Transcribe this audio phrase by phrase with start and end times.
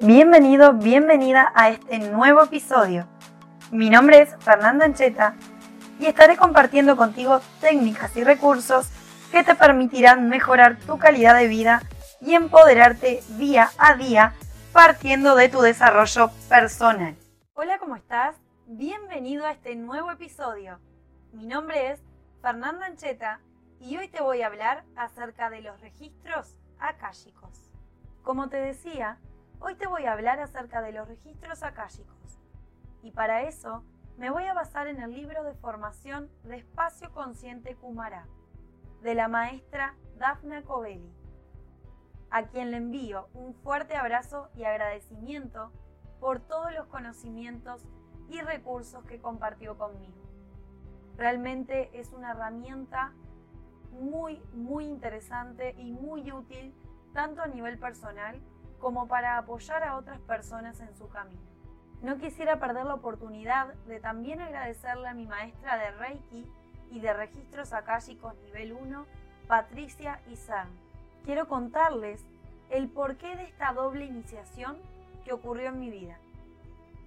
[0.00, 3.06] Bienvenido, bienvenida a este nuevo episodio.
[3.70, 5.36] Mi nombre es Fernanda Ancheta
[6.00, 8.90] y estaré compartiendo contigo técnicas y recursos
[9.30, 11.80] que te permitirán mejorar tu calidad de vida
[12.20, 14.34] y empoderarte día a día
[14.72, 17.14] partiendo de tu desarrollo personal.
[17.54, 18.34] Hola, ¿cómo estás?
[18.66, 20.80] Bienvenido a este nuevo episodio.
[21.32, 22.00] Mi nombre es
[22.42, 23.40] Fernanda Ancheta
[23.80, 27.70] y hoy te voy a hablar acerca de los registros akáshicos.
[28.22, 29.18] Como te decía,
[29.60, 32.38] hoy te voy a hablar acerca de los registros akáshicos.
[33.02, 33.84] Y para eso
[34.16, 38.26] me voy a basar en el libro de formación de Espacio Consciente Kumara,
[39.02, 41.12] de la maestra Daphna Covelli,
[42.30, 45.72] a quien le envío un fuerte abrazo y agradecimiento
[46.20, 47.84] por todos los conocimientos
[48.28, 50.24] y recursos que compartió conmigo.
[51.16, 53.12] Realmente es una herramienta
[53.92, 56.74] muy, muy interesante y muy útil
[57.12, 58.40] tanto a nivel personal
[58.84, 61.40] como para apoyar a otras personas en su camino.
[62.02, 66.46] No quisiera perder la oportunidad de también agradecerle a mi maestra de Reiki
[66.90, 69.06] y de registros akáshicos nivel 1,
[69.48, 70.68] Patricia Izan.
[71.24, 72.26] Quiero contarles
[72.68, 74.76] el porqué de esta doble iniciación
[75.24, 76.18] que ocurrió en mi vida.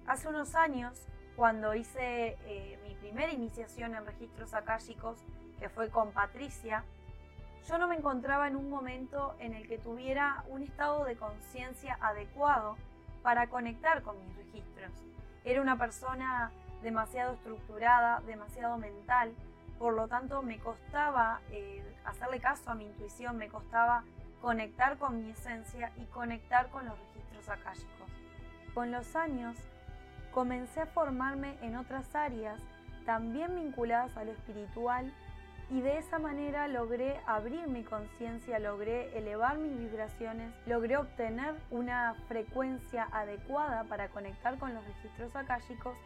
[0.08, 5.22] Hace unos años, cuando hice eh, mi primera iniciación en registros akáshicos,
[5.60, 6.82] que fue con Patricia,
[7.68, 11.98] yo no me encontraba en un momento en el que tuviera un estado de conciencia
[12.00, 12.76] adecuado
[13.22, 14.90] para conectar con mis registros.
[15.44, 16.50] Era una persona
[16.82, 19.34] demasiado estructurada, demasiado mental,
[19.78, 24.02] por lo tanto me costaba eh, hacerle caso a mi intuición, me costaba
[24.40, 28.08] conectar con mi esencia y conectar con los registros akáshicos.
[28.72, 29.56] Con los años
[30.32, 32.62] comencé a formarme en otras áreas
[33.04, 35.12] también vinculadas a lo espiritual
[35.70, 42.14] y de esa manera logré abrir mi conciencia, logré elevar mis vibraciones, logré obtener una
[42.26, 45.96] frecuencia adecuada para conectar con los registros akáshicos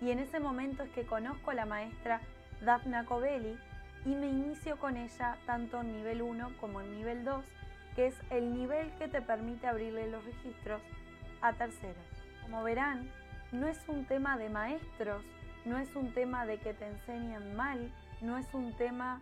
[0.00, 2.20] y en ese momento es que conozco a la maestra
[2.62, 3.58] Daphna Covelli
[4.04, 7.44] y me inicio con ella tanto en nivel 1 como en nivel 2,
[7.94, 10.82] que es el nivel que te permite abrirle los registros
[11.40, 12.02] a terceros.
[12.42, 13.10] Como verán,
[13.52, 15.22] no es un tema de maestros,
[15.64, 17.92] no es un tema de que te enseñen mal,
[18.22, 19.20] no es un tema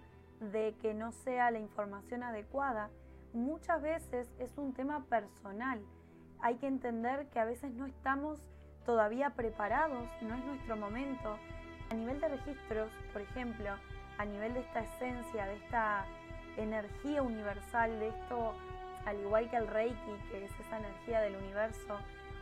[0.52, 2.90] de que no sea la información adecuada,
[3.32, 5.80] muchas veces es un tema personal.
[6.40, 8.38] Hay que entender que a veces no estamos
[8.84, 11.38] todavía preparados, no es nuestro momento.
[11.90, 13.70] A nivel de registros, por ejemplo,
[14.18, 16.04] a nivel de esta esencia, de esta
[16.56, 18.54] energía universal, de esto,
[19.06, 21.98] al igual que el Reiki, que es esa energía del universo,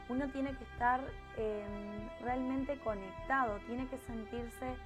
[0.08, 1.00] uno tiene que estar
[1.36, 4.76] em, realmente conectado, tiene que sentirse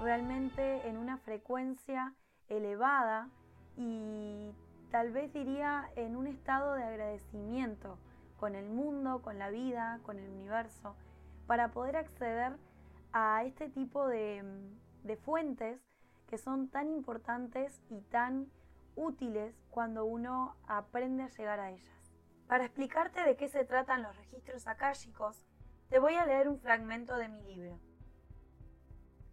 [0.00, 2.14] realmente en una frecuencia
[2.48, 3.28] elevada
[3.76, 4.52] y
[4.90, 7.98] tal vez diría en un estado de agradecimiento
[8.38, 10.94] con el mundo, con la vida, con el universo,
[11.46, 12.56] para poder acceder
[13.12, 14.44] a este tipo de,
[15.24, 15.80] fuentes
[16.28, 18.50] que son tan importantes y tan
[18.96, 22.12] útiles cuando uno aprende a llegar a ellas.
[22.46, 25.44] Para explicarte de qué se tratan los registros akáshicos,
[25.88, 27.78] te voy a leer un fragmento de mi libro.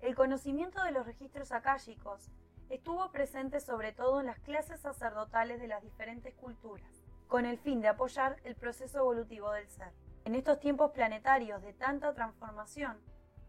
[0.02, 2.32] El conocimiento de los registros akáshicos
[2.70, 7.82] estuvo presente sobre todo en las clases sacerdotales de las diferentes culturas, con el fin
[7.82, 9.92] de apoyar el proceso evolutivo del ser.
[10.26, 12.98] En estos tiempos planetarios de tanta transformación,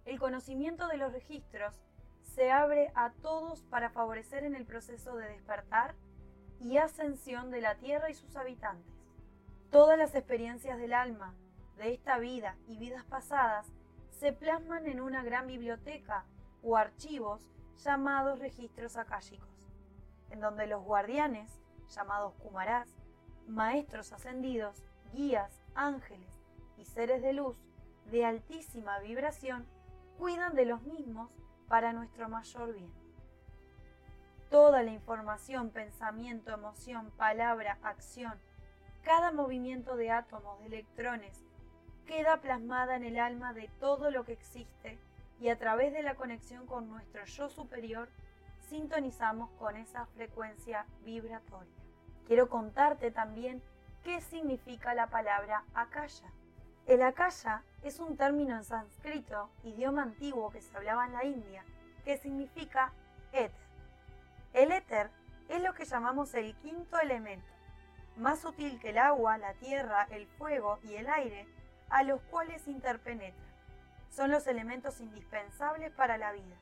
[0.04, 1.80] el conocimiento de los registros
[2.22, 5.94] se abre a todos para favorecer en el proceso de despertar
[6.60, 8.92] y ascensión de la Tierra y sus habitantes.
[9.70, 11.34] Todas las experiencias del alma,
[11.78, 13.72] de esta vida y vidas pasadas,
[14.10, 16.26] se plasman en una gran biblioteca
[16.62, 17.50] o archivos
[17.84, 19.68] llamados registros akáshicos,
[20.30, 21.50] en donde los guardianes,
[21.88, 22.88] llamados kumarás,
[23.46, 26.30] maestros ascendidos, guías, ángeles
[26.78, 27.56] y seres de luz
[28.10, 29.66] de altísima vibración,
[30.18, 31.30] cuidan de los mismos
[31.68, 32.92] para nuestro mayor bien.
[34.50, 38.38] Toda la información, pensamiento, emoción, palabra, acción,
[39.02, 41.42] cada movimiento de átomos, de electrones,
[42.06, 44.98] queda plasmada en el alma de todo lo que existe
[45.42, 48.08] y a través de la conexión con nuestro yo superior
[48.68, 51.74] sintonizamos con esa frecuencia vibratoria.
[52.28, 53.60] Quiero contarte también
[54.04, 56.30] qué significa la palabra akasha.
[56.86, 61.64] El akasha es un término en sánscrito, idioma antiguo que se hablaba en la India,
[62.04, 62.92] que significa
[63.32, 63.50] éter.
[64.52, 65.10] El éter
[65.48, 67.52] es lo que llamamos el quinto elemento,
[68.16, 71.48] más sutil que el agua, la tierra, el fuego y el aire,
[71.90, 73.51] a los cuales interpenetra
[74.12, 76.56] son los elementos indispensables para la vida.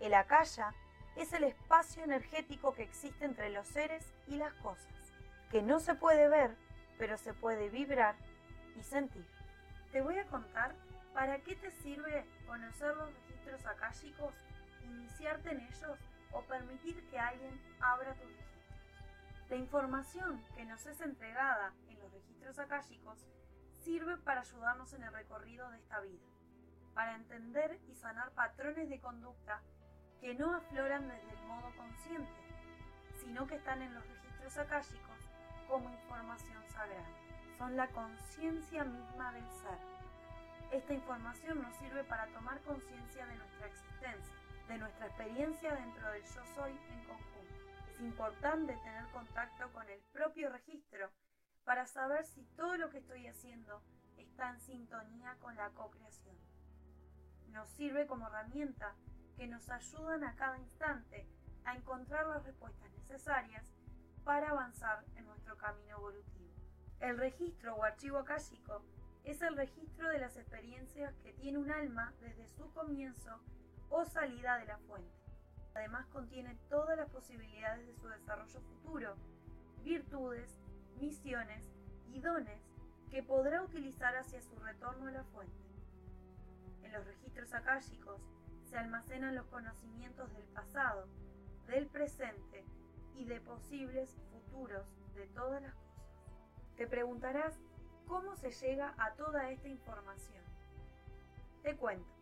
[0.00, 0.72] El akasha
[1.16, 4.92] es el espacio energético que existe entre los seres y las cosas,
[5.50, 6.56] que no se puede ver,
[6.98, 8.14] pero se puede vibrar
[8.76, 9.26] y sentir.
[9.90, 10.74] Te voy a contar
[11.12, 14.34] para qué te sirve conocer los registros akáshicos,
[14.84, 15.98] iniciarte en ellos
[16.32, 18.54] o permitir que alguien abra tus registros.
[19.50, 23.26] La información que nos es entregada en los registros akáshicos
[23.84, 26.24] sirve para ayudarnos en el recorrido de esta vida,
[26.94, 29.60] para entender y sanar patrones de conducta
[30.20, 32.32] que no afloran desde el modo consciente,
[33.20, 35.18] sino que están en los registros akáshicos
[35.68, 37.08] como información sagrada.
[37.58, 39.78] Son la conciencia misma del ser.
[40.72, 44.34] Esta información nos sirve para tomar conciencia de nuestra existencia,
[44.68, 47.54] de nuestra experiencia dentro del yo soy en conjunto.
[47.92, 51.10] Es importante tener contacto con el propio registro
[51.64, 53.82] para saber si todo lo que estoy haciendo
[54.16, 56.53] está en sintonía con la co-creación.
[57.54, 58.96] Nos sirve como herramienta
[59.36, 61.24] que nos ayudan a cada instante
[61.64, 63.72] a encontrar las respuestas necesarias
[64.24, 66.52] para avanzar en nuestro camino evolutivo.
[66.98, 68.82] El registro o archivo akáshico
[69.22, 73.38] es el registro de las experiencias que tiene un alma desde su comienzo
[73.88, 75.14] o salida de la fuente.
[75.76, 79.14] Además contiene todas las posibilidades de su desarrollo futuro,
[79.84, 80.58] virtudes,
[80.96, 81.70] misiones
[82.08, 82.60] y dones
[83.12, 85.73] que podrá utilizar hacia su retorno a la fuente.
[86.94, 88.22] Los registros akáshicos
[88.70, 91.08] se almacenan los conocimientos del pasado,
[91.66, 92.64] del presente
[93.16, 94.86] y de posibles futuros
[95.16, 96.06] de todas las cosas.
[96.76, 97.58] Te preguntarás
[98.06, 100.44] cómo se llega a toda esta información.
[101.64, 102.14] Te cuento.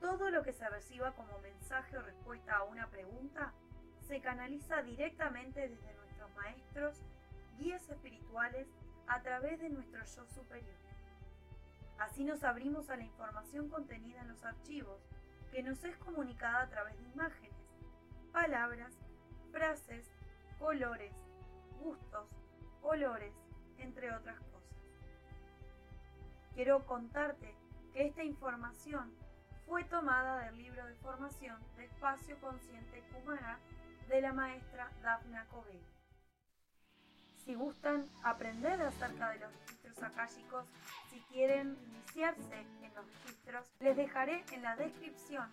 [0.00, 3.52] Todo lo que se reciba como mensaje o respuesta a una pregunta
[4.06, 7.02] se canaliza directamente desde nuestros maestros
[7.58, 8.68] guías espirituales
[9.08, 10.87] a través de nuestro yo superior.
[11.98, 15.00] Así nos abrimos a la información contenida en los archivos,
[15.50, 17.56] que nos es comunicada a través de imágenes,
[18.32, 18.94] palabras,
[19.50, 20.08] frases,
[20.58, 21.12] colores,
[21.80, 22.28] gustos,
[22.82, 23.34] olores,
[23.78, 24.58] entre otras cosas.
[26.54, 27.54] Quiero contarte
[27.92, 29.12] que esta información
[29.66, 33.58] fue tomada del libro de formación de Espacio Consciente Kumara
[34.08, 35.84] de la maestra Daphna Covelli.
[37.44, 39.50] Si gustan aprender acerca de los
[40.00, 40.66] registros
[41.10, 45.50] si quieren iniciarse en los registros, les dejaré en la descripción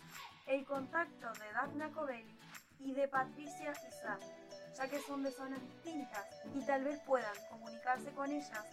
[0.48, 2.38] el contacto de Daphna Covelli
[2.80, 4.20] y de Patricia Isaac,
[4.78, 8.66] ya que son de zonas distintas y tal vez puedan comunicarse con ellas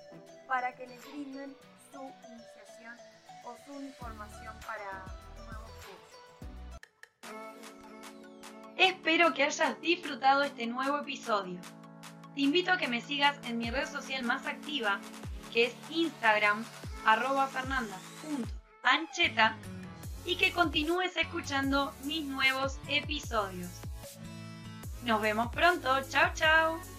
[0.46, 1.54] para que les brinden
[1.90, 2.96] su iniciación
[3.44, 5.04] o su información para
[5.44, 6.80] nuevos cursos.
[8.76, 11.60] Espero que hayas disfrutado este nuevo episodio
[12.34, 15.00] te invito a que me sigas en mi red social más activa,
[15.52, 16.64] que es Instagram,
[17.04, 19.56] arroba fernanda.ancheta,
[20.24, 23.68] y que continúes escuchando mis nuevos episodios.
[25.04, 26.91] Nos vemos pronto, chao chao.